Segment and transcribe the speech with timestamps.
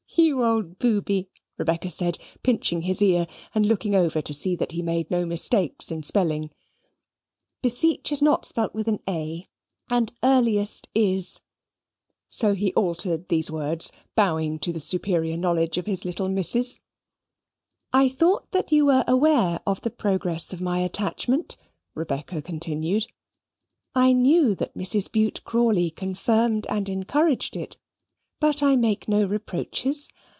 [0.13, 4.81] "You old booby," Rebecca said, pinching his ear and looking over to see that he
[4.81, 6.49] made no mistakes in spelling
[7.61, 9.47] "beseech is not spelt with an a,
[9.89, 11.39] and earliest is."
[12.27, 16.79] So he altered these words, bowing to the superior knowledge of his little Missis.
[17.93, 21.55] "I thought that you were aware of the progress of my attachment,"
[21.95, 23.07] Rebecca continued:
[23.95, 25.09] "I knew that Mrs.
[25.09, 27.77] Bute Crawley confirmed and encouraged it.
[28.39, 30.09] But I make no reproaches.